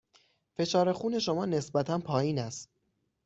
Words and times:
فشار 0.55 0.93
خون 0.93 1.19
شما 1.19 1.45
نسبتاً 1.45 1.99
پایین 1.99 2.39
است. 2.39 2.69